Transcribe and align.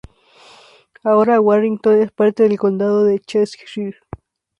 Ahora, 1.03 1.39
Warrington 1.39 2.01
es 2.01 2.11
parte 2.11 2.41
del 2.49 2.57
condado 2.57 3.03
del 3.05 3.21
Cheshire. 3.21 3.97